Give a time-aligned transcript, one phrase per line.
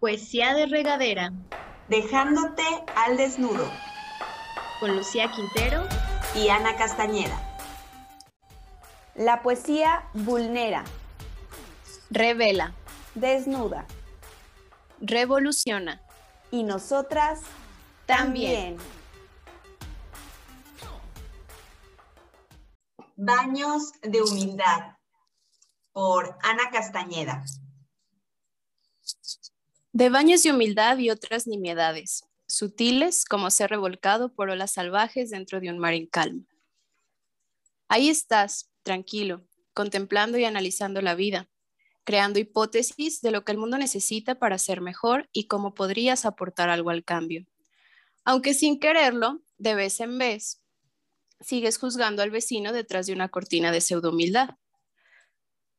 [0.00, 1.32] Poesía de regadera.
[1.88, 2.62] Dejándote
[2.94, 3.68] al desnudo.
[4.78, 5.88] Con Lucía Quintero
[6.36, 7.36] y Ana Castañeda.
[9.16, 10.84] La poesía vulnera.
[12.10, 12.74] Revela.
[13.16, 13.86] Desnuda.
[15.00, 16.00] Revoluciona.
[16.52, 17.40] Y nosotras
[18.06, 18.76] también.
[23.16, 24.96] Baños de humildad.
[25.92, 27.42] Por Ana Castañeda.
[29.98, 35.58] De baños de humildad y otras nimiedades, sutiles como ser revolcado por olas salvajes dentro
[35.58, 36.44] de un mar en calma.
[37.88, 41.50] Ahí estás, tranquilo, contemplando y analizando la vida,
[42.04, 46.68] creando hipótesis de lo que el mundo necesita para ser mejor y cómo podrías aportar
[46.70, 47.44] algo al cambio.
[48.22, 50.62] Aunque sin quererlo, de vez en vez,
[51.40, 54.50] sigues juzgando al vecino detrás de una cortina de pseudo humildad.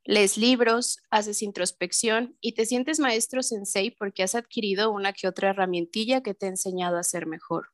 [0.05, 5.49] Lees libros, haces introspección y te sientes maestro sensei porque has adquirido una que otra
[5.49, 7.71] herramientilla que te ha enseñado a ser mejor.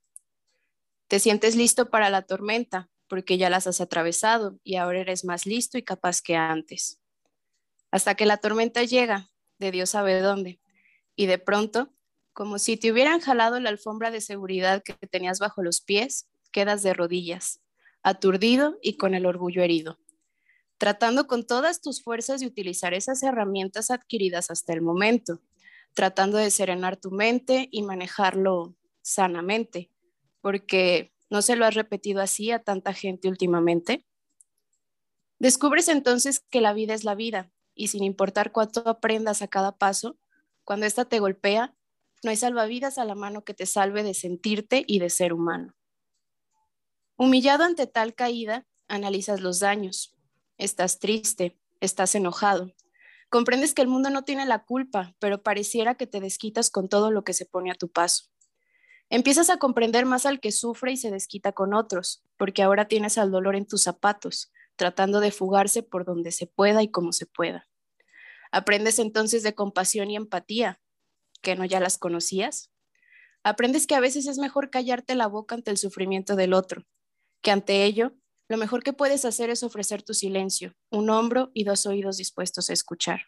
[1.07, 5.45] Te sientes listo para la tormenta porque ya las has atravesado y ahora eres más
[5.45, 6.99] listo y capaz que antes.
[7.91, 9.29] Hasta que la tormenta llega,
[9.59, 10.59] de Dios sabe dónde,
[11.15, 11.93] y de pronto,
[12.33, 16.81] como si te hubieran jalado la alfombra de seguridad que tenías bajo los pies, quedas
[16.81, 17.61] de rodillas,
[18.01, 19.99] aturdido y con el orgullo herido
[20.77, 25.41] tratando con todas tus fuerzas de utilizar esas herramientas adquiridas hasta el momento,
[25.93, 29.91] tratando de serenar tu mente y manejarlo sanamente,
[30.41, 34.05] porque no se lo has repetido así a tanta gente últimamente.
[35.39, 39.77] Descubres entonces que la vida es la vida y sin importar cuánto aprendas a cada
[39.77, 40.17] paso,
[40.63, 41.75] cuando ésta te golpea,
[42.23, 45.75] no hay salvavidas a la mano que te salve de sentirte y de ser humano.
[47.17, 50.14] Humillado ante tal caída, analizas los daños,
[50.57, 52.73] estás triste, estás enojado.
[53.29, 57.11] Comprendes que el mundo no tiene la culpa, pero pareciera que te desquitas con todo
[57.11, 58.25] lo que se pone a tu paso.
[59.09, 63.17] Empiezas a comprender más al que sufre y se desquita con otros, porque ahora tienes
[63.17, 67.25] al dolor en tus zapatos, tratando de fugarse por donde se pueda y como se
[67.25, 67.67] pueda.
[68.51, 70.79] Aprendes entonces de compasión y empatía,
[71.41, 72.71] que no ya las conocías.
[73.43, 76.83] Aprendes que a veces es mejor callarte la boca ante el sufrimiento del otro,
[77.41, 78.13] que ante ello
[78.47, 82.69] lo mejor que puedes hacer es ofrecer tu silencio, un hombro y dos oídos dispuestos
[82.69, 83.21] a escuchar.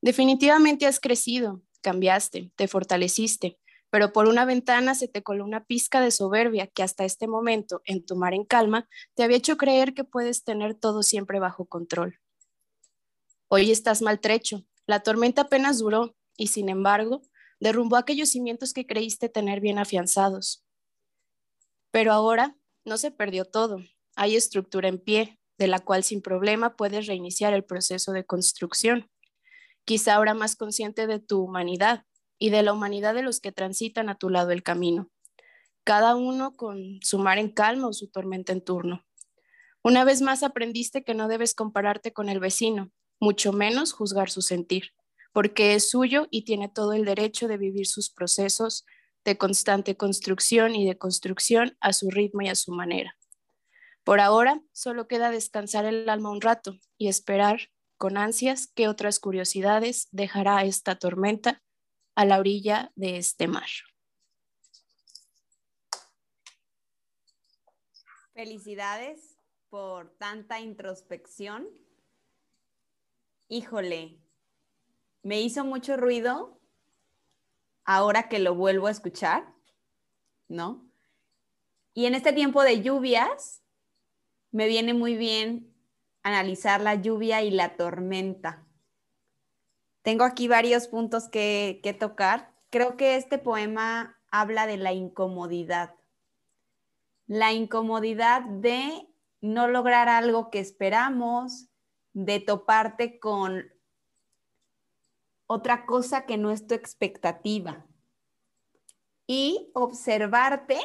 [0.00, 3.58] Definitivamente has crecido, cambiaste, te fortaleciste,
[3.90, 7.82] pero por una ventana se te coló una pizca de soberbia que hasta este momento,
[7.84, 11.66] en tu mar en calma, te había hecho creer que puedes tener todo siempre bajo
[11.66, 12.18] control.
[13.48, 17.22] Hoy estás maltrecho, la tormenta apenas duró y sin embargo
[17.60, 20.64] derrumbó aquellos cimientos que creíste tener bien afianzados.
[21.90, 23.78] Pero ahora no se perdió todo,
[24.16, 29.10] hay estructura en pie, de la cual sin problema puedes reiniciar el proceso de construcción.
[29.84, 32.04] Quizá ahora más consciente de tu humanidad
[32.38, 35.10] y de la humanidad de los que transitan a tu lado el camino,
[35.84, 39.04] cada uno con su mar en calma o su tormenta en turno.
[39.84, 42.90] Una vez más aprendiste que no debes compararte con el vecino,
[43.20, 44.90] mucho menos juzgar su sentir,
[45.32, 48.84] porque es suyo y tiene todo el derecho de vivir sus procesos
[49.24, 53.16] de constante construcción y de construcción a su ritmo y a su manera.
[54.04, 59.20] Por ahora, solo queda descansar el alma un rato y esperar con ansias qué otras
[59.20, 61.62] curiosidades dejará esta tormenta
[62.16, 63.68] a la orilla de este mar.
[68.34, 71.68] Felicidades por tanta introspección.
[73.48, 74.18] Híjole,
[75.22, 76.60] me hizo mucho ruido
[77.84, 79.54] ahora que lo vuelvo a escuchar,
[80.48, 80.90] ¿no?
[81.94, 83.62] Y en este tiempo de lluvias,
[84.52, 85.74] me viene muy bien
[86.22, 88.64] analizar la lluvia y la tormenta.
[90.02, 92.52] Tengo aquí varios puntos que, tocar.
[92.70, 95.94] Creo que este poema habla de la incomodidad.
[97.26, 99.08] La incomodidad de
[99.40, 101.68] no lograr algo que esperamos,
[102.12, 103.72] de toparte con
[105.46, 107.86] otra cosa que no es tu expectativa
[109.26, 110.78] y observarte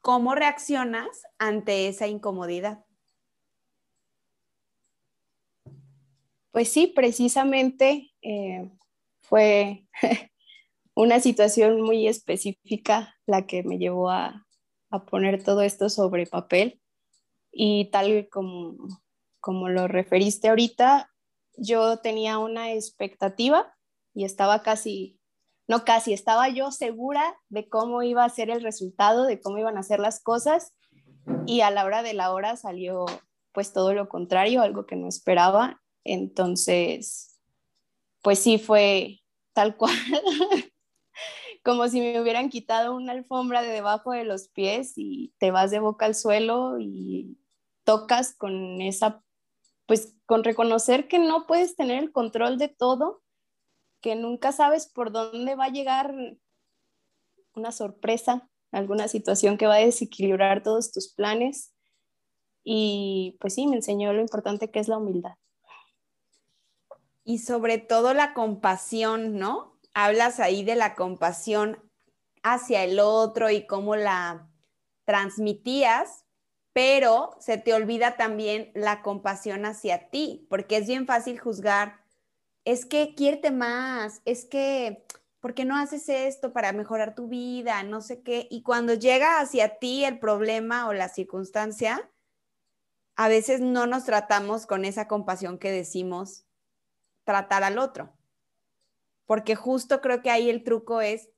[0.00, 2.84] ¿Cómo reaccionas ante esa incomodidad?
[6.52, 8.70] Pues sí, precisamente eh,
[9.20, 9.86] fue
[10.94, 14.46] una situación muy específica la que me llevó a,
[15.08, 16.80] poner todo esto sobre papel
[17.52, 18.74] y tal como,
[19.38, 21.12] como lo referiste ahorita,
[21.56, 23.72] yo tenía una expectativa
[24.14, 25.19] y estaba casi
[25.70, 29.78] no casi, estaba yo segura de cómo iba a ser el resultado, de cómo iban
[29.78, 30.74] a ser las cosas
[31.46, 33.06] y a la hora de la hora salió
[33.52, 35.80] pues todo lo contrario, algo que no esperaba.
[36.02, 37.40] Entonces,
[38.20, 39.20] pues sí fue,
[39.52, 39.94] tal cual,
[41.62, 45.70] como si me hubieran quitado una alfombra de debajo de los pies y te vas
[45.70, 47.38] de boca al suelo y
[47.84, 49.22] tocas con esa,
[49.86, 53.22] pues con reconocer que no puedes tener el control de todo,
[54.00, 56.14] que nunca sabes por dónde va a llegar
[57.54, 61.74] una sorpresa, alguna situación que va a desequilibrar todos tus planes.
[62.62, 65.34] Y pues sí, me enseñó lo importante que es la humildad.
[67.24, 69.78] Y sobre todo la compasión, ¿no?
[69.94, 71.78] Hablas ahí de la compasión
[72.42, 74.48] hacia el otro y cómo la
[75.04, 76.24] transmitías,
[76.72, 81.99] pero se te olvida también la compasión hacia ti, porque es bien fácil juzgar,
[82.70, 85.04] es que quiérete más, es que,
[85.40, 87.82] ¿por qué no haces esto para mejorar tu vida?
[87.82, 88.46] No sé qué.
[88.48, 92.08] Y cuando llega hacia ti el problema o la circunstancia,
[93.16, 96.46] a veces no nos tratamos con esa compasión que decimos
[97.24, 98.16] tratar al otro.
[99.26, 101.28] Porque justo creo que ahí el truco es,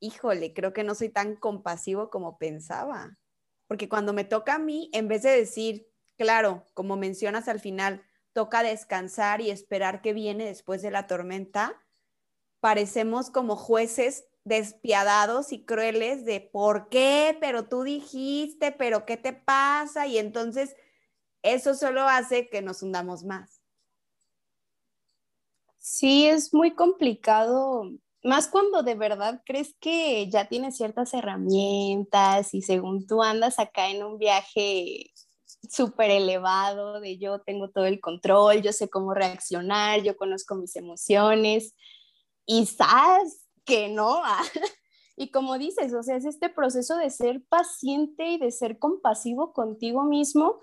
[0.00, 3.18] híjole, creo que no soy tan compasivo como pensaba.
[3.66, 5.86] Porque cuando me toca a mí, en vez de decir,
[6.16, 8.07] claro, como mencionas al final,
[8.38, 11.74] toca descansar y esperar que viene después de la tormenta,
[12.60, 19.32] parecemos como jueces despiadados y crueles de por qué, pero tú dijiste, pero qué te
[19.32, 20.76] pasa, y entonces
[21.42, 23.60] eso solo hace que nos hundamos más.
[25.78, 27.90] Sí, es muy complicado,
[28.22, 33.90] más cuando de verdad crees que ya tienes ciertas herramientas y según tú andas acá
[33.90, 35.10] en un viaje
[35.68, 40.76] súper elevado de yo tengo todo el control, yo sé cómo reaccionar, yo conozco mis
[40.76, 41.74] emociones
[42.46, 44.22] y sabes que no.
[45.16, 49.52] y como dices, o sea, es este proceso de ser paciente y de ser compasivo
[49.52, 50.60] contigo mismo,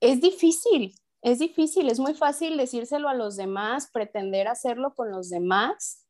[0.00, 5.30] es difícil, es difícil, es muy fácil decírselo a los demás, pretender hacerlo con los
[5.30, 6.04] demás,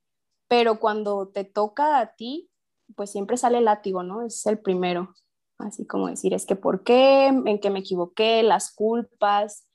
[0.49, 2.51] pero cuando te toca a ti,
[2.97, 4.23] pues siempre sale el látigo, ¿no?
[4.23, 5.15] Es el primero.
[5.59, 9.69] Así como decir, es que por qué, en qué me equivoqué, las culpas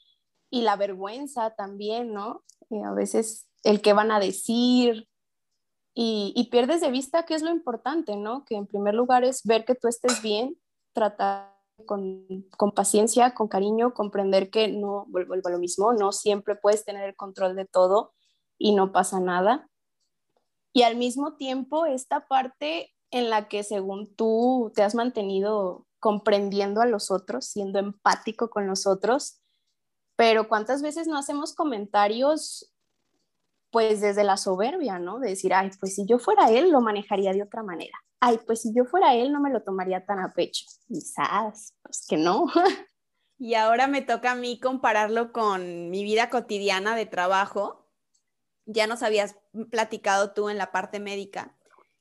[0.50, 2.44] y la vergüenza también, ¿no?
[2.70, 5.08] Y a veces el que van a decir
[5.94, 8.46] y, y pierdes de vista qué es lo importante, ¿no?
[8.46, 10.58] Que en primer lugar es ver que tú estés bien,
[10.94, 16.86] tratar con, paciencia, con cariño, comprender que no, vuelvo, a lo mismo, no siempre puedes
[16.86, 18.14] tener el control de todo
[18.58, 19.70] y no pasa nada.
[20.74, 26.82] Y al mismo tiempo, esta parte en la que según tú te has mantenido comprendiendo
[26.82, 29.42] a los otros, siendo empático con los otros,
[30.16, 32.74] pero cuántas veces no hacemos comentarios
[33.72, 35.20] pues desde la soberbia, ¿no?
[35.20, 38.62] De decir, ay, pues si yo fuera él, lo manejaría de otra manera ay, pues
[38.62, 40.66] si yo fuera él no me lo tomaría tan a pecho.
[40.88, 42.46] Quizás, pues que no.
[43.42, 47.88] Y ahora me toca a mí compararlo con mi vida cotidiana de trabajo.
[48.66, 49.38] Ya nos habías
[49.72, 51.56] platicado tú en la parte médica.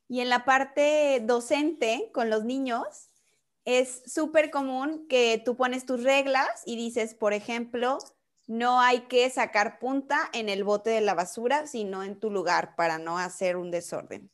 [0.08, 3.10] Y en la parte docente con los niños,
[3.64, 7.98] es súper común que tú pones tus reglas y dices, por ejemplo,
[8.46, 12.74] no hay que sacar punta en el bote de la basura, sino en tu lugar
[12.76, 14.30] para no hacer un desorden.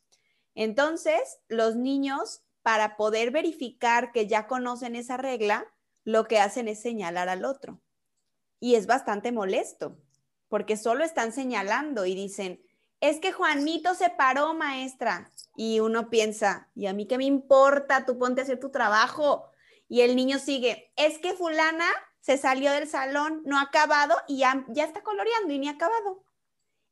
[0.54, 5.66] Entonces, los niños, para poder verificar que ya conocen esa regla,
[6.04, 7.82] lo que hacen es señalar al otro.
[8.60, 9.98] Y es bastante molesto,
[10.48, 12.63] porque solo están señalando y dicen,
[13.04, 15.30] es que Juanito se paró, maestra.
[15.56, 18.06] Y uno piensa, ¿y a mí qué me importa?
[18.06, 19.50] Tú ponte a hacer tu trabajo.
[19.88, 21.86] Y el niño sigue, es que fulana
[22.20, 25.72] se salió del salón, no ha acabado y ya, ya está coloreando y ni ha
[25.72, 26.24] acabado.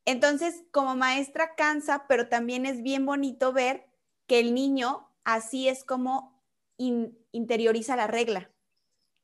[0.05, 3.87] Entonces, como maestra cansa, pero también es bien bonito ver
[4.27, 6.45] que el niño así es como
[6.77, 8.51] interioriza la regla.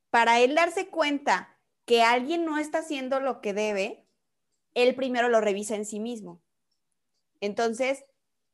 [0.08, 4.06] Para él darse cuenta que alguien no está haciendo lo que debe,
[4.72, 6.40] él primero lo revisa en sí mismo.
[7.40, 8.04] Entonces,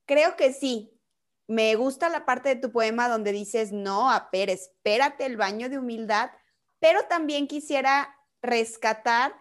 [0.07, 0.91] creo que sí.
[1.47, 5.69] Me gusta la parte de tu poema donde dices, no, a per, espérate el baño
[5.69, 6.31] de humildad,
[6.79, 9.35] pero también quisiera rescatar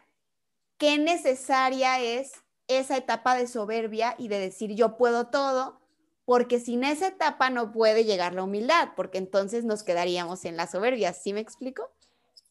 [0.77, 2.33] qué necesaria es
[2.67, 5.79] esa etapa de soberbia y de decir yo puedo todo,
[6.25, 10.67] porque sin esa etapa no puede llegar la humildad, porque entonces nos quedaríamos en la
[10.67, 11.91] soberbia, ¿sí me explico?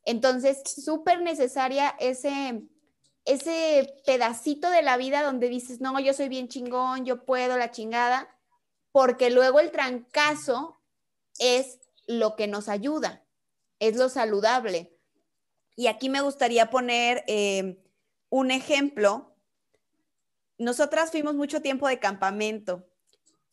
[0.05, 2.63] Entonces, súper necesaria ese,
[3.25, 7.71] ese pedacito de la vida donde dices, no, yo soy bien chingón, yo puedo la
[7.71, 8.29] chingada,
[8.91, 10.81] porque luego el trancazo
[11.39, 13.25] es lo que nos ayuda,
[13.79, 14.97] es lo saludable.
[15.77, 17.83] Y aquí me gustaría poner eh,
[18.29, 19.33] un ejemplo
[20.63, 22.87] nosotras fuimos mucho tiempo de campamento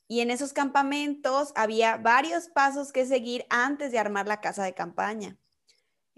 [0.08, 4.76] y en esos campamentos había varios pasos que seguir antes de armar la casa de
[4.76, 5.36] campaña.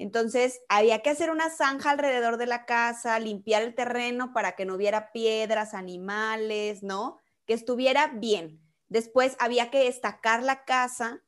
[0.01, 4.65] Entonces, había que hacer una zanja alrededor de la casa, limpiar el terreno para que
[4.65, 7.19] no hubiera piedras, animales, ¿no?
[7.45, 8.61] que estuviera bien.
[8.87, 11.21] Después había que destacar la casa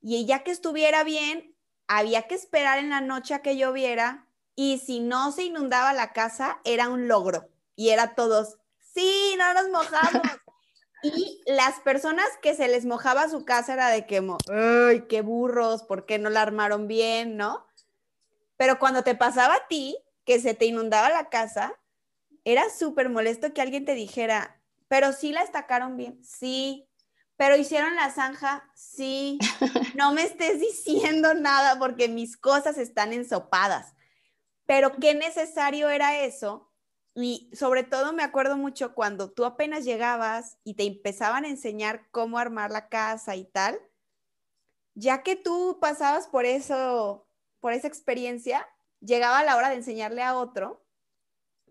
[0.00, 4.78] y ya que estuviera bien, había que esperar en la noche a que lloviera y
[4.78, 7.48] si no se inundaba la casa, era un logro.
[7.76, 10.22] Y era todos, sí, no nos mojamos.
[11.02, 15.82] y las personas que se les mojaba su casa era de que, ay, qué burros,
[15.82, 17.66] ¿por qué no la armaron bien, no?
[18.56, 21.74] Pero cuando te pasaba a ti, que se te inundaba la casa,
[22.44, 26.88] era súper molesto que alguien te dijera, pero sí la estacaron bien, sí,
[27.36, 29.38] pero hicieron la zanja, sí,
[29.96, 33.94] no me estés diciendo nada porque mis cosas están ensopadas.
[34.66, 36.70] Pero qué necesario era eso.
[37.14, 42.08] Y sobre todo me acuerdo mucho cuando tú apenas llegabas y te empezaban a enseñar
[42.10, 43.78] cómo armar la casa y tal,
[44.94, 47.23] ya que tú pasabas por eso,
[47.64, 48.68] por esa experiencia,
[49.00, 50.84] llegaba la hora de enseñarle a otro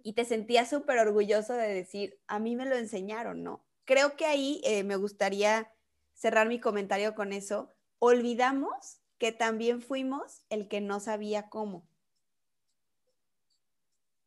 [0.02, 3.64] y te sentías súper orgulloso de decir, a mí me lo enseñaron, ¿no?
[3.86, 5.72] Creo que ahí eh, me gustaría
[6.16, 7.70] cerrar mi comentario con eso.
[8.00, 11.86] Olvidamos que también fuimos el que no sabía cómo.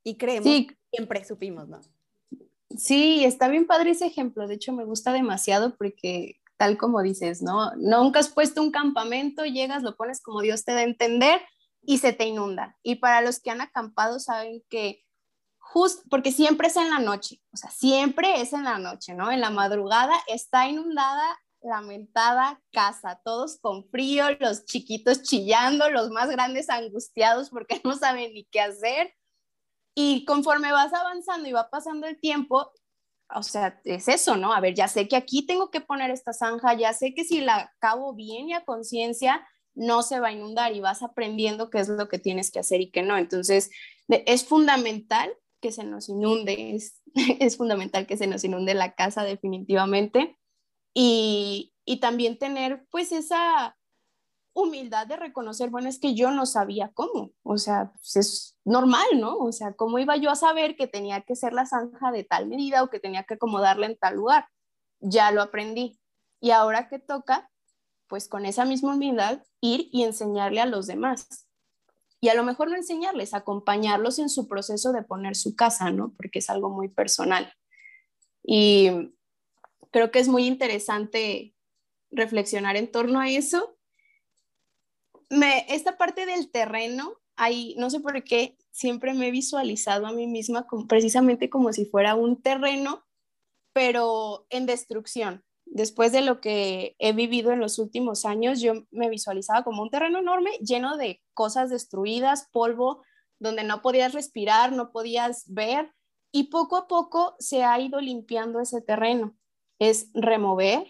[0.05, 1.81] Y creemos que siempre supimos, ¿no?
[2.79, 4.47] Sí, está bien padre ese ejemplo.
[4.47, 7.75] De hecho, me gusta demasiado porque tal como dices, ¿no?
[7.75, 11.41] Nunca has puesto un campamento, llegas, lo pones como Dios te da a entender
[11.87, 12.77] y se te inunda.
[12.83, 15.05] Y para los que han acampado saben que
[15.59, 19.31] justo, porque siempre es en la noche, o sea, siempre es en la noche, ¿no?
[19.31, 21.25] En la madrugada está inundada
[21.63, 28.33] lamentada casa, todos con frío, los chiquitos chillando, los más grandes angustiados porque no saben
[28.33, 29.15] ni qué hacer.
[29.95, 32.71] Y conforme vas avanzando y va pasando el tiempo,
[33.35, 34.53] o sea, es eso, ¿no?
[34.53, 37.41] A ver, ya sé que aquí tengo que poner esta zanja, ya sé que si
[37.41, 41.79] la acabo bien y a conciencia, no se va a inundar y vas aprendiendo qué
[41.79, 43.17] es lo que tienes que hacer y qué no.
[43.17, 43.71] Entonces,
[44.09, 47.01] es fundamental que se nos inunde, es,
[47.41, 50.37] es fundamental que se nos inunde la casa definitivamente.
[50.95, 53.77] Y, y también tener pues esa
[54.57, 59.07] humildad de reconocer, bueno, es que yo no sabía cómo, o sea, pues, es normal,
[59.17, 59.37] ¿no?
[59.37, 62.47] O sea, ¿cómo iba yo a saber que tenía que ser la zanja de tal
[62.47, 64.49] medida o que tenía que acomodarla en tal lugar?
[64.99, 66.01] Ya lo aprendí.
[66.41, 67.51] Y ahora que toca,
[68.09, 71.47] pues con esa misma humildad, ir y enseñarle a los demás.
[72.21, 76.13] Y a lo mejor no enseñarles, acompañarlos en su proceso de poner su casa, ¿no?
[76.17, 77.53] Porque es algo muy personal.
[78.43, 79.13] Y
[79.91, 81.55] creo que es muy interesante
[82.11, 83.77] reflexionar en torno a eso.
[85.29, 90.13] Me, esta parte del terreno, ahí, no sé por qué, siempre me he visualizado a
[90.13, 93.05] mí misma precisamente como si fuera un terreno,
[93.73, 99.11] pero en destrucción después de lo que he vivido en los últimos años, yo me
[99.11, 103.03] visualizaba como un terreno enorme lleno de cosas destruidas, polvo,
[103.39, 105.93] donde no podías respirar, no podías ver,
[106.33, 109.37] y poco a poco se ha ido limpiando ese terreno.
[109.79, 110.87] Es remover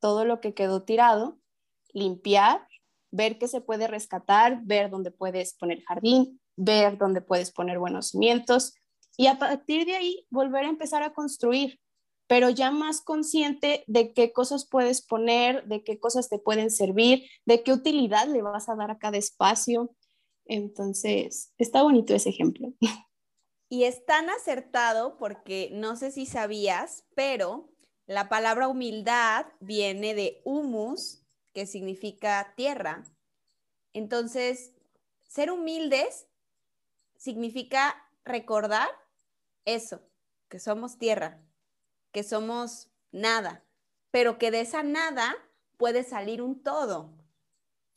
[0.00, 1.38] todo lo que quedó tirado,
[1.92, 2.66] limpiar,
[3.12, 8.08] ver qué se puede rescatar, ver dónde puedes poner jardín, ver dónde puedes poner buenos
[8.08, 8.74] cimientos,
[9.16, 11.80] y a partir de ahí volver a empezar a construir
[12.26, 17.24] pero ya más consciente de qué cosas puedes poner, de qué cosas te pueden servir,
[17.44, 19.94] de qué utilidad le vas a dar a cada espacio.
[20.44, 22.72] Entonces, está bonito ese ejemplo.
[23.68, 27.68] Y es tan acertado porque no sé si sabías, pero
[28.06, 33.02] la palabra humildad viene de humus, que significa tierra.
[33.92, 34.72] Entonces,
[35.26, 36.28] ser humildes
[37.16, 38.88] significa recordar
[39.64, 40.00] eso,
[40.48, 41.42] que somos tierra,
[42.16, 43.62] que somos nada,
[44.10, 45.36] pero que de esa nada
[45.76, 47.12] puede salir un todo,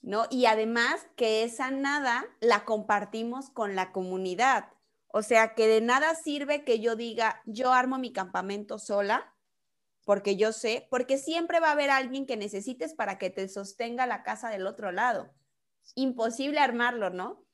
[0.02, 0.26] ¿no?
[0.30, 4.74] Y además que esa nada la compartimos con la comunidad.
[5.08, 9.34] O sea, que de nada sirve que yo diga, yo armo mi campamento sola,
[10.04, 14.06] porque yo sé, porque siempre va a haber alguien que necesites para que te sostenga
[14.06, 15.34] la casa del otro lado.
[15.96, 17.46] Imposible armarlo, ¿no?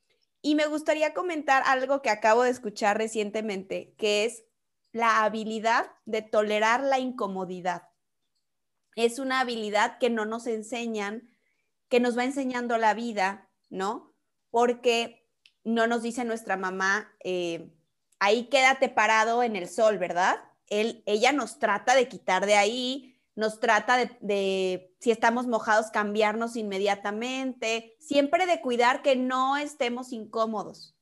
[0.42, 4.46] Y me gustaría comentar algo que acabo de escuchar recientemente, que es
[4.96, 7.90] la habilidad de tolerar la incomodidad.
[8.96, 11.30] Es una habilidad que no nos enseñan,
[11.90, 14.14] que nos va enseñando la vida, ¿no?
[14.52, 15.28] Porque
[15.66, 17.74] no nos dice nuestra mamá, eh,
[18.20, 20.38] ahí quédate parado en el sol, ¿verdad?
[20.68, 25.92] Él, ella nos trata de quitar de ahí, nos trata de, de, si estamos mojados,
[25.92, 30.96] cambiarnos inmediatamente, siempre de cuidar que no estemos incómodos.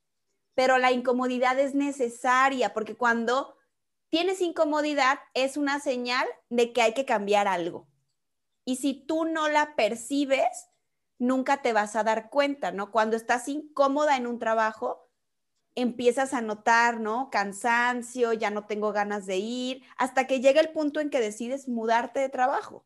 [0.56, 3.56] Pero la incomodidad es necesaria porque cuando
[4.14, 7.88] tienes incomodidad es una señal de que hay que cambiar algo.
[8.64, 10.70] Y si tú no la percibes,
[11.18, 12.92] nunca te vas a dar cuenta, ¿no?
[12.92, 15.10] Cuando estás incómoda en un trabajo,
[15.74, 17.32] empiezas a notar, ¿no?
[17.32, 21.68] Cansancio, ya no tengo ganas de ir, hasta que llega el punto en que decides
[21.68, 22.86] mudarte de trabajo.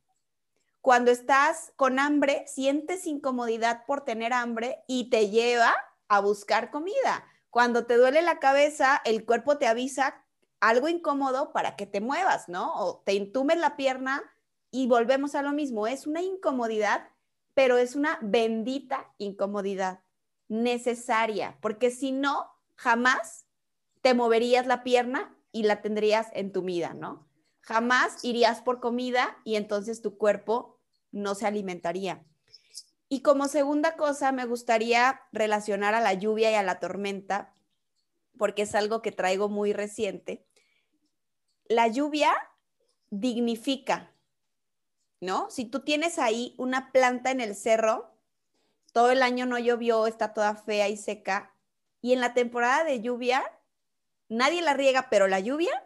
[0.79, 5.75] Cuando estás con hambre, sientes incomodidad por tener hambre y te lleva
[6.07, 7.25] a buscar comida.
[7.50, 10.24] Cuando te duele la cabeza, el cuerpo te avisa
[10.60, 12.74] algo incómodo para que te muevas, ¿no?
[12.76, 14.24] O te intumes la pierna
[14.72, 15.88] y volvemos a lo mismo.
[15.88, 17.10] Es una incomodidad,
[17.54, 20.02] pero es una bendita incomodidad
[20.48, 23.48] necesaria, porque si no, jamás
[24.02, 27.28] te moverías la pierna y la tendrías entumida, ¿no?
[27.62, 30.80] Jamás irías por comida y entonces tu cuerpo
[31.12, 32.24] no se alimentaría.
[33.10, 37.56] Y como segunda cosa, me gustaría relacionar a la lluvia y a la tormenta,
[38.38, 40.47] porque es algo que traigo muy reciente.
[41.70, 42.34] La lluvia
[43.10, 44.12] dignifica,
[45.20, 45.50] ¿no?
[45.50, 48.12] Si tú tienes ahí una planta en el cerro,
[48.94, 51.54] todo el año no llovió, está toda fea y seca,
[52.02, 53.44] y en la temporada de lluvia,
[54.30, 55.84] nadie la riega, pero la lluvia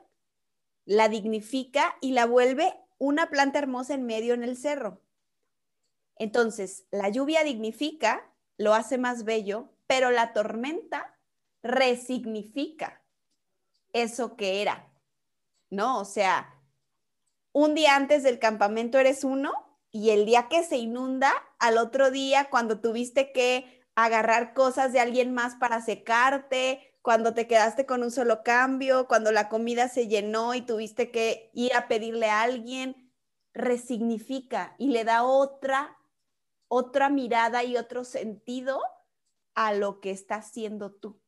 [0.85, 5.01] la dignifica y la vuelve una planta hermosa en medio en el cerro.
[6.17, 11.17] Entonces, la lluvia dignifica, lo hace más bello, pero la tormenta
[11.63, 13.01] resignifica
[13.93, 14.90] eso que era,
[15.71, 15.99] ¿no?
[15.99, 16.61] O sea,
[17.53, 19.51] un día antes del campamento eres uno
[19.91, 24.99] y el día que se inunda, al otro día, cuando tuviste que agarrar cosas de
[24.99, 30.07] alguien más para secarte, cuando te quedaste con un solo cambio, cuando la comida se
[30.07, 33.11] llenó y tuviste que ir a pedirle a alguien,
[33.53, 35.97] resignifica y le da otra,
[36.67, 38.81] otra mirada y otro sentido
[39.55, 41.20] a lo que estás haciendo tú.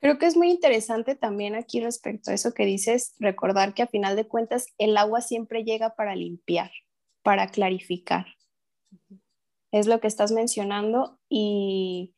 [0.00, 3.88] Creo que es muy interesante también aquí respecto a eso que dices, recordar que a
[3.88, 6.70] final de cuentas el agua siempre llega para limpiar,
[7.22, 8.26] para clarificar.
[9.72, 12.14] Es lo que estás mencionando y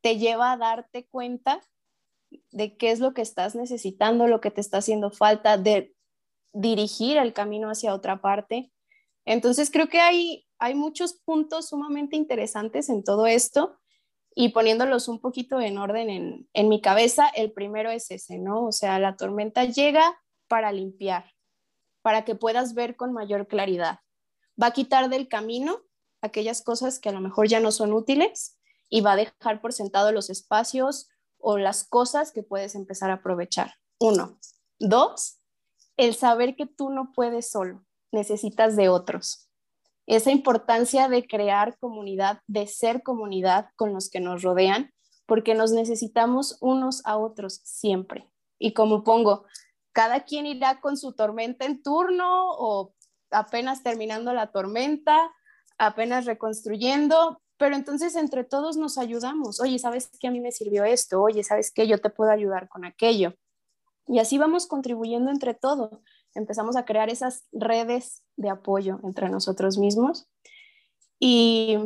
[0.00, 1.60] te lleva a darte cuenta
[2.50, 5.94] de qué es lo que estás necesitando, lo que te está haciendo falta, de
[6.52, 8.72] dirigir el camino hacia otra parte.
[9.26, 13.78] Entonces creo que hay, hay muchos puntos sumamente interesantes en todo esto
[14.34, 18.66] y poniéndolos un poquito en orden en, en mi cabeza, el primero es ese, ¿no?
[18.66, 21.32] O sea, la tormenta llega para limpiar,
[22.02, 24.00] para que puedas ver con mayor claridad.
[24.60, 25.82] Va a quitar del camino
[26.20, 29.72] aquellas cosas que a lo mejor ya no son útiles y va a dejar por
[29.72, 33.74] sentado los espacios o las cosas que puedes empezar a aprovechar.
[34.00, 34.38] Uno.
[34.78, 35.38] Dos,
[35.96, 39.48] el saber que tú no puedes solo, necesitas de otros.
[40.06, 44.92] Esa importancia de crear comunidad, de ser comunidad con los que nos rodean,
[45.26, 48.28] porque nos necesitamos unos a otros siempre.
[48.58, 49.46] Y como pongo,
[49.92, 52.94] cada quien irá con su tormenta en turno o
[53.30, 55.32] apenas terminando la tormenta
[55.78, 59.60] apenas reconstruyendo, pero entonces entre todos nos ayudamos.
[59.60, 61.22] Oye, ¿sabes qué a mí me sirvió esto?
[61.22, 63.34] Oye, ¿sabes qué yo te puedo ayudar con aquello?
[64.06, 65.90] Y así vamos contribuyendo entre todos.
[66.34, 70.28] Empezamos a crear esas redes de apoyo entre nosotros mismos.
[71.18, 71.76] Y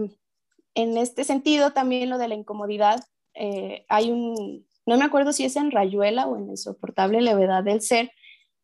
[0.74, 5.44] en este sentido, también lo de la incomodidad, eh, hay un, no me acuerdo si
[5.44, 8.10] es en Rayuela o en Insoportable Levedad del Ser,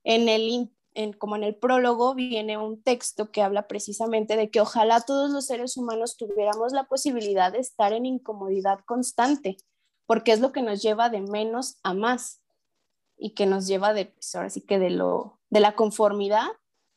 [0.05, 0.71] en el,
[1.19, 5.47] como en el prólogo, viene un texto que habla precisamente de que ojalá todos los
[5.47, 9.57] seres humanos tuviéramos la posibilidad de estar en incomodidad constante,
[10.07, 12.43] porque es lo que nos lleva de menos a más
[13.17, 16.49] y que nos lleva de, pues, ahora sí que de, lo, de la conformidad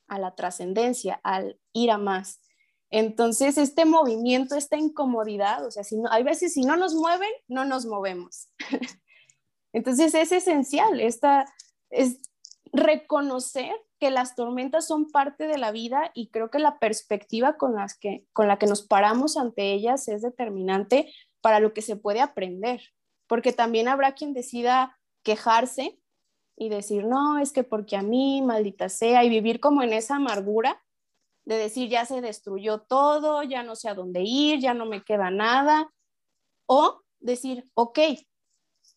[0.07, 2.41] a la trascendencia, al ir a más.
[2.89, 7.29] Entonces, este movimiento, esta incomodidad, o sea, si no, hay veces si no nos mueven,
[7.47, 8.49] no nos movemos.
[9.73, 11.45] Entonces, es esencial esta,
[11.91, 12.17] es
[12.73, 17.75] reconocer que las tormentas son parte de la vida y creo que la perspectiva con,
[17.75, 21.95] las que, con la que nos paramos ante ellas es determinante para lo que se
[21.95, 22.81] puede aprender,
[23.27, 25.99] porque también habrá quien decida quejarse
[26.57, 30.15] y decir, no, es que porque a mí, maldita sea, y vivir como en esa
[30.15, 30.83] amargura
[31.45, 35.03] de decir, ya se destruyó todo, ya no sé a dónde ir, ya no me
[35.03, 35.93] queda nada,
[36.65, 37.99] o decir, ok,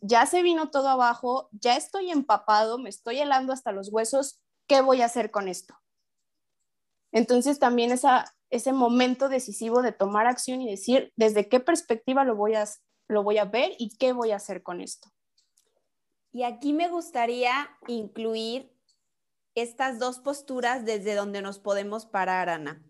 [0.01, 4.81] ya se vino todo abajo, ya estoy empapado, me estoy helando hasta los huesos, ¿qué
[4.81, 5.75] voy a hacer con esto?
[7.13, 12.37] Entonces también esa, ese momento decisivo de tomar acción y decir desde qué perspectiva lo
[12.37, 12.65] voy, a,
[13.07, 15.11] lo voy a ver y qué voy a hacer con esto.
[16.33, 18.73] Y aquí me gustaría incluir
[19.55, 22.85] estas dos posturas desde donde nos podemos parar, Ana.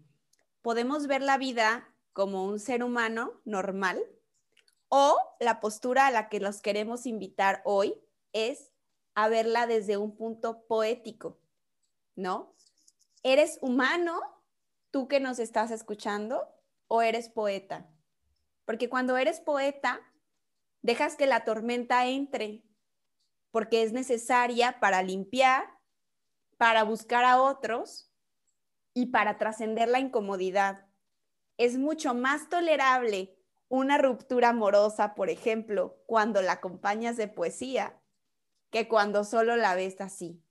[0.63, 4.03] Podemos ver la vida como un ser humano normal
[4.89, 7.95] o la postura a la que los queremos invitar hoy
[8.33, 8.73] es
[9.15, 11.41] a verla desde un punto poético.
[12.21, 12.55] ¿no?
[13.23, 14.21] ¿Eres humano,
[14.91, 16.49] tú que nos estás escuchando,
[16.87, 17.89] o eres poeta?
[18.65, 20.01] Porque cuando eres poeta,
[20.83, 22.63] dejas que la tormenta entre,
[23.51, 25.65] porque es necesaria para limpiar,
[26.57, 28.11] para buscar a otros
[28.95, 30.87] y para trascender la incomodidad.
[31.57, 33.37] Es mucho más tolerable
[33.69, 38.01] una ruptura amorosa, por ejemplo, cuando la acompañas de poesía,
[38.71, 40.43] que cuando solo la ves así.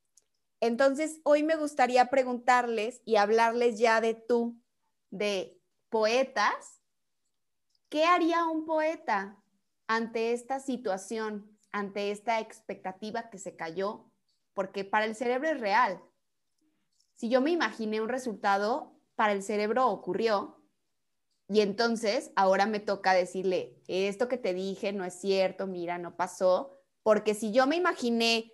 [0.61, 4.61] Entonces, hoy me gustaría preguntarles y hablarles ya de tú,
[5.09, 5.59] de
[5.89, 6.81] poetas.
[7.89, 9.37] ¿Qué haría un poeta
[9.87, 14.05] ante esta situación, ante esta expectativa que se cayó?
[14.53, 16.01] Porque para el cerebro es real.
[17.15, 20.63] Si yo me imaginé un resultado, para el cerebro ocurrió
[21.49, 26.15] y entonces ahora me toca decirle, esto que te dije no es cierto, mira, no
[26.15, 28.53] pasó, porque si yo me imaginé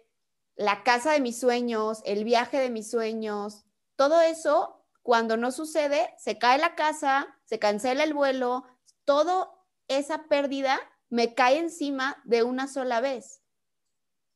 [0.55, 3.65] la casa de mis sueños, el viaje de mis sueños,
[3.97, 8.63] todo eso, cuando no sucede, se cae la casa, se cancela el vuelo,
[9.03, 10.79] todo esa pérdida
[11.15, 13.41] me cae encima de una sola vez.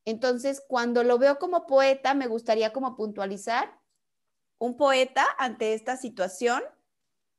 [0.06, 3.78] Entonces, cuando lo veo como poeta, me gustaría como puntualizar,
[4.60, 6.64] un poeta ante esta situación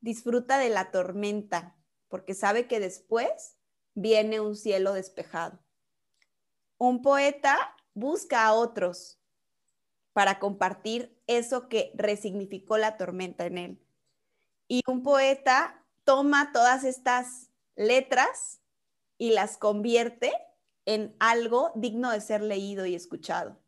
[0.03, 1.75] disfruta de la tormenta,
[2.09, 3.57] porque sabe que después
[3.95, 5.59] viene un cielo despejado.
[6.77, 9.23] Un poeta busca a otros
[10.13, 13.87] para compartir eso que resignificó la tormenta en él.
[14.69, 18.60] Y un poeta toma todas estas letras
[19.21, 20.33] y las convierte
[20.87, 23.61] en algo digno de ser leído y escuchado,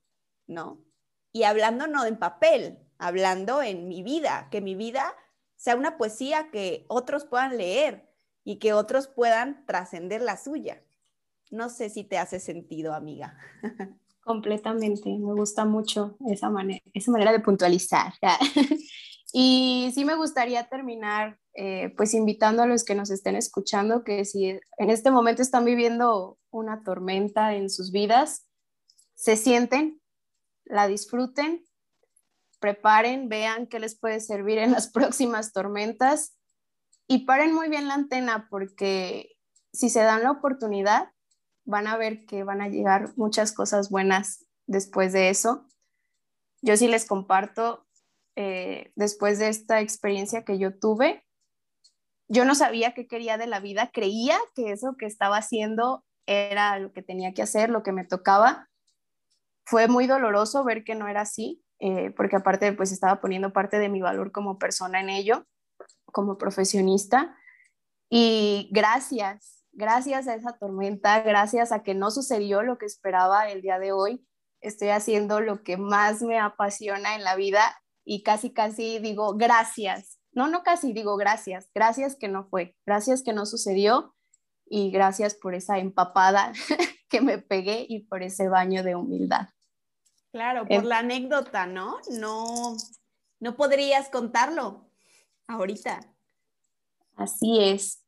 [0.47, 0.83] ¿no?
[1.31, 5.15] Y hablando no en papel, hablando en mi vida, que mi vida
[5.57, 8.09] sea una poesía que otros puedan leer
[8.45, 10.83] y que otros puedan trascender la suya.
[11.51, 13.37] No sé si te hace sentido, amiga.
[14.25, 18.15] Completamente, me gusta mucho esa manera, esa manera de puntualizar.
[19.35, 24.25] y sí me gustaría terminar eh, pues invitando a los que nos estén escuchando que
[24.25, 28.47] si en este momento están viviendo una tormenta en sus vidas,
[29.15, 30.01] se sienten,
[30.65, 31.65] la disfruten
[32.63, 36.39] preparen, vean qué les puede servir en las próximas tormentas
[37.07, 39.37] y paren muy bien la antena porque
[39.75, 41.11] si se dan la oportunidad,
[41.65, 45.67] van a ver que van a llegar muchas cosas buenas después de eso.
[46.63, 47.87] Yo sí les comparto,
[48.37, 51.27] eh, después de esta experiencia que yo tuve,
[52.29, 56.79] yo no sabía qué quería de la vida, creía que eso que estaba haciendo era
[56.79, 58.69] lo que tenía que hacer, lo que me tocaba.
[59.65, 63.79] Fue muy doloroso ver que no era así, eh, porque aparte pues estaba poniendo parte
[63.79, 65.47] de mi valor como persona en ello,
[66.07, 67.37] como profesionista.
[68.09, 73.63] Y gracias, gracias a esa tormenta, gracias a que no sucedió lo que esperaba el
[73.63, 74.27] día de hoy,
[74.61, 77.63] estoy haciendo lo que más me apasiona en la vida
[78.05, 80.22] y casi, casi digo gracias.
[80.33, 84.15] No, no casi digo gracias, gracias que no fue, gracias que no sucedió
[84.67, 86.53] y gracias por esa empapada
[87.09, 89.49] que me pegué y por ese baño de humildad.
[90.33, 91.99] Claro, por la anécdota, ¿no?
[92.11, 92.77] No,
[93.39, 94.89] no podrías contarlo
[95.47, 96.01] ahorita.
[97.17, 98.03] Así es.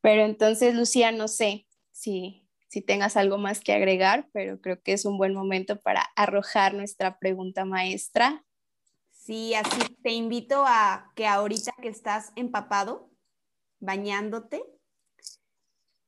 [0.00, 4.92] Pero entonces, Lucía, no sé si, si tengas algo más que agregar, pero creo que
[4.92, 8.44] es un buen momento para arrojar nuestra pregunta maestra.
[9.24, 13.08] Sí, así te invito a que ahorita que estás empapado,
[13.80, 14.62] bañándote,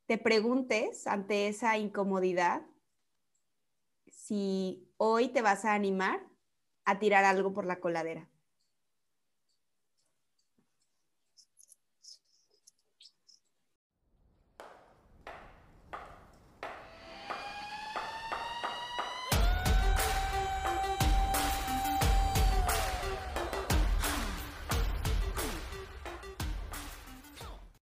[0.05, 2.61] te preguntes ante esa incomodidad
[4.05, 6.27] si hoy te vas a animar
[6.85, 8.29] a tirar algo por la coladera.